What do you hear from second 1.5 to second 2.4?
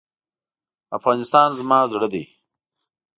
زما زړه دی.